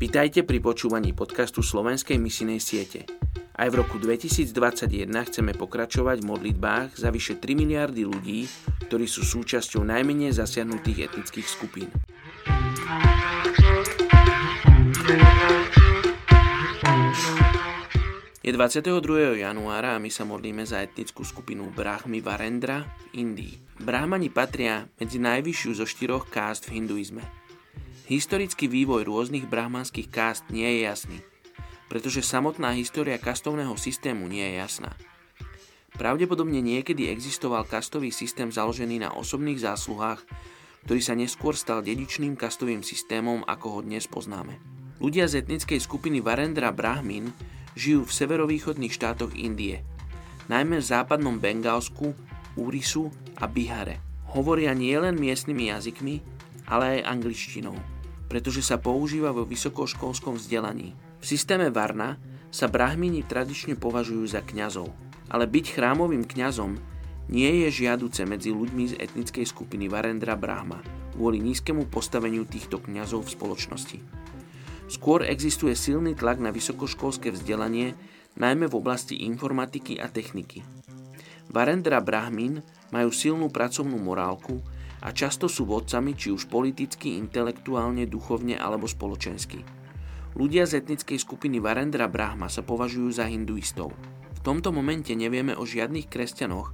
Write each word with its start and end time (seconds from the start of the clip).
Vitajte 0.00 0.48
pri 0.48 0.64
počúvaní 0.64 1.12
podcastu 1.12 1.60
Slovenskej 1.60 2.16
misinej 2.16 2.56
siete. 2.64 3.04
Aj 3.52 3.68
v 3.68 3.84
roku 3.84 4.00
2021 4.00 5.12
chceme 5.28 5.52
pokračovať 5.52 6.24
v 6.24 6.28
modlitbách 6.32 6.96
za 6.96 7.12
vyše 7.12 7.36
3 7.36 7.52
miliardy 7.52 8.08
ľudí, 8.08 8.48
ktorí 8.88 9.04
sú 9.04 9.28
súčasťou 9.28 9.84
najmenej 9.84 10.32
zasiahnutých 10.32 11.12
etnických 11.12 11.44
skupín. 11.44 11.92
Je 18.40 18.56
22. 18.56 19.44
januára 19.44 20.00
a 20.00 20.00
my 20.00 20.08
sa 20.08 20.24
modlíme 20.24 20.64
za 20.64 20.80
etnickú 20.80 21.28
skupinu 21.28 21.68
Brahmi 21.76 22.24
Varendra 22.24 22.88
v 23.12 23.20
Indii. 23.20 23.84
Brahmani 23.84 24.32
patria 24.32 24.88
medzi 24.96 25.20
najvyššiu 25.20 25.70
zo 25.76 25.84
štyroch 25.84 26.32
kást 26.32 26.72
v 26.72 26.80
hinduizme. 26.80 27.39
Historický 28.10 28.66
vývoj 28.66 29.06
rôznych 29.06 29.46
brahmanských 29.46 30.10
kást 30.10 30.42
nie 30.50 30.66
je 30.66 30.78
jasný, 30.82 31.22
pretože 31.86 32.26
samotná 32.26 32.74
história 32.74 33.14
kastovného 33.22 33.78
systému 33.78 34.26
nie 34.26 34.42
je 34.50 34.58
jasná. 34.58 34.98
Pravdepodobne 35.94 36.58
niekedy 36.58 37.06
existoval 37.06 37.70
kastový 37.70 38.10
systém 38.10 38.50
založený 38.50 39.06
na 39.06 39.14
osobných 39.14 39.62
zásluhách, 39.62 40.26
ktorý 40.90 40.98
sa 40.98 41.14
neskôr 41.14 41.54
stal 41.54 41.86
dedičným 41.86 42.34
kastovým 42.34 42.82
systémom, 42.82 43.46
ako 43.46 43.78
ho 43.78 43.80
dnes 43.86 44.10
poznáme. 44.10 44.58
Ľudia 44.98 45.30
z 45.30 45.46
etnickej 45.46 45.78
skupiny 45.78 46.18
Varendra 46.18 46.74
Brahmin 46.74 47.30
žijú 47.78 48.10
v 48.10 48.16
severovýchodných 48.26 48.90
štátoch 48.90 49.38
Indie, 49.38 49.86
najmä 50.50 50.82
v 50.82 50.88
západnom 50.98 51.38
Bengálsku, 51.38 52.10
Úrisu 52.58 53.06
a 53.38 53.46
Bihare. 53.46 54.02
Hovoria 54.34 54.74
nielen 54.74 55.14
miestnymi 55.14 55.70
jazykmi, 55.70 56.14
ale 56.66 56.98
aj 56.98 57.06
angličtinou 57.06 57.99
pretože 58.30 58.62
sa 58.62 58.78
používa 58.78 59.34
vo 59.34 59.42
vysokoškolskom 59.42 60.38
vzdelaní. 60.38 60.94
V 61.18 61.24
systéme 61.26 61.74
Varna 61.74 62.14
sa 62.54 62.70
brahmini 62.70 63.26
tradične 63.26 63.74
považujú 63.74 64.22
za 64.30 64.46
kňazov, 64.46 64.94
ale 65.26 65.50
byť 65.50 65.74
chrámovým 65.74 66.22
kňazom 66.22 66.78
nie 67.30 67.66
je 67.66 67.84
žiaduce 67.84 68.22
medzi 68.22 68.54
ľuďmi 68.54 68.84
z 68.90 68.94
etnickej 69.02 69.46
skupiny 69.50 69.90
Varendra 69.90 70.38
Brahma 70.38 70.78
kvôli 71.14 71.42
nízkemu 71.42 71.90
postaveniu 71.90 72.46
týchto 72.46 72.78
kňazov 72.80 73.26
v 73.26 73.34
spoločnosti. 73.34 73.98
Skôr 74.90 75.22
existuje 75.22 75.76
silný 75.78 76.18
tlak 76.18 76.42
na 76.42 76.50
vysokoškolské 76.50 77.30
vzdelanie, 77.30 77.94
najmä 78.34 78.66
v 78.66 78.78
oblasti 78.78 79.26
informatiky 79.26 80.02
a 80.02 80.10
techniky. 80.10 80.66
Varendra 81.50 82.02
Brahmin 82.02 82.62
majú 82.94 83.10
silnú 83.10 83.50
pracovnú 83.50 83.98
morálku 83.98 84.62
a 85.00 85.08
často 85.16 85.48
sú 85.48 85.64
vodcami 85.64 86.12
či 86.12 86.28
už 86.32 86.48
politicky, 86.52 87.16
intelektuálne, 87.16 88.04
duchovne 88.04 88.56
alebo 88.60 88.84
spoločensky. 88.84 89.64
Ľudia 90.36 90.68
z 90.68 90.84
etnickej 90.84 91.18
skupiny 91.18 91.58
Varendra 91.58 92.06
Brahma 92.06 92.46
sa 92.46 92.62
považujú 92.62 93.10
za 93.10 93.26
hinduistov. 93.26 93.90
V 94.36 94.40
tomto 94.40 94.70
momente 94.70 95.12
nevieme 95.12 95.58
o 95.58 95.66
žiadnych 95.66 96.06
kresťanoch 96.06 96.72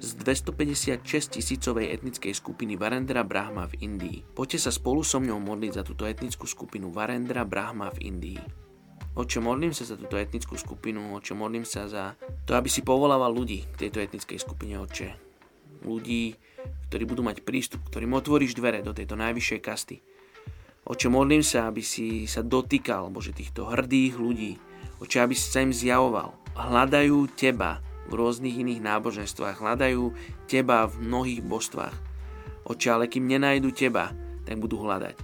z 0.00 0.08
256 0.20 1.40
tisícovej 1.40 1.92
etnickej 1.96 2.32
skupiny 2.32 2.76
Varendra 2.76 3.24
Brahma 3.24 3.68
v 3.68 3.84
Indii. 3.84 4.18
Poďte 4.32 4.68
sa 4.68 4.70
spolu 4.72 5.04
so 5.04 5.20
mňou 5.20 5.40
modliť 5.40 5.72
za 5.80 5.82
túto 5.84 6.04
etnickú 6.08 6.48
skupinu 6.48 6.92
Varendra 6.92 7.44
Brahma 7.44 7.92
v 7.92 7.98
Indii. 8.08 8.42
Oče, 9.10 9.42
modlím 9.42 9.74
sa 9.74 9.84
za 9.84 9.98
túto 9.98 10.14
etnickú 10.16 10.54
skupinu, 10.54 11.18
oče, 11.18 11.34
modlím 11.34 11.66
sa 11.66 11.90
za 11.90 12.14
to, 12.46 12.54
aby 12.54 12.70
si 12.70 12.86
povolával 12.86 13.34
ľudí 13.34 13.66
k 13.74 13.88
tejto 13.88 14.00
etnickej 14.00 14.38
skupine, 14.38 14.78
oče. 14.80 15.29
Ľudí, 15.80 16.36
ktorí 16.90 17.04
budú 17.06 17.22
mať 17.22 17.46
prístup, 17.46 17.80
ktorým 17.88 18.12
otvoríš 18.18 18.58
dvere 18.58 18.82
do 18.82 18.90
tejto 18.90 19.14
najvyššej 19.14 19.60
kasty. 19.62 19.96
Oče, 20.90 21.06
modlím 21.06 21.44
sa, 21.44 21.70
aby 21.70 21.84
si 21.84 22.26
sa 22.26 22.42
dotýkal, 22.42 23.12
Bože, 23.14 23.30
týchto 23.30 23.68
hrdých 23.68 24.18
ľudí. 24.18 24.58
Oče, 24.98 25.22
aby 25.22 25.38
si 25.38 25.46
sa 25.46 25.62
im 25.62 25.70
zjavoval. 25.70 26.34
Hľadajú 26.58 27.30
Teba 27.38 27.78
v 28.10 28.18
rôznych 28.18 28.58
iných 28.58 28.82
náboženstvách, 28.82 29.62
hľadajú 29.62 30.10
Teba 30.50 30.90
v 30.90 30.94
mnohých 31.06 31.46
božstvách. 31.46 31.94
Oče, 32.66 32.88
ale 32.90 33.06
kým 33.06 33.30
nenajdu 33.30 33.70
Teba, 33.70 34.10
tak 34.42 34.58
budú 34.58 34.82
hľadať. 34.82 35.14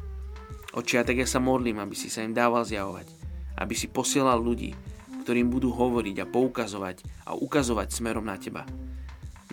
Oče, 0.77 1.03
a 1.03 1.07
tak 1.09 1.19
ja 1.19 1.27
sa 1.27 1.43
modlím, 1.43 1.83
aby 1.83 1.99
si 1.99 2.13
sa 2.13 2.23
im 2.23 2.37
dával 2.37 2.63
zjavovať. 2.63 3.11
Aby 3.59 3.75
si 3.75 3.91
posielal 3.91 4.39
ľudí, 4.39 4.71
ktorým 5.27 5.51
budú 5.51 5.75
hovoriť 5.75 6.23
a 6.23 6.31
poukazovať 6.31 7.27
a 7.27 7.35
ukazovať 7.35 7.91
smerom 7.91 8.23
na 8.23 8.39
Teba. 8.39 8.63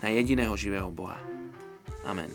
Na 0.03 0.09
jediného 0.11 0.51
živého 0.59 0.91
Boha. 0.91 1.15
Amen. 2.03 2.27